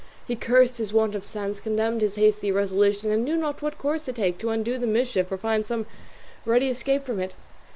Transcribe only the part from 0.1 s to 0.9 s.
He cursed